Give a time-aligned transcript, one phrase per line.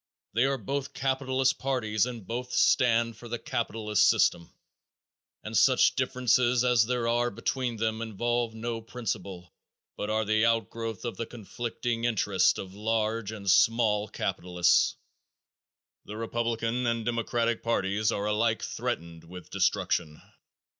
[0.33, 4.51] They are both capitalist parties and both stand for the capitalist system,
[5.43, 9.53] and such differences as there are between them involve no principle
[9.95, 14.95] but are the outgrowth of the conflicting interests of large and small capitalists.
[16.05, 20.19] The Republican and Democratic parties are alike threatened with destruction.